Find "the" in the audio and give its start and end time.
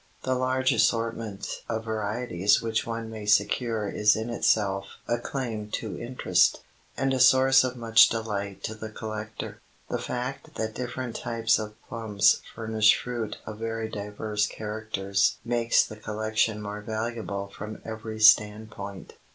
0.23-0.33, 8.73-8.89, 9.91-9.99, 15.83-15.97